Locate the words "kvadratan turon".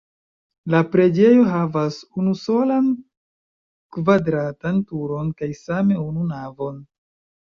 3.97-5.29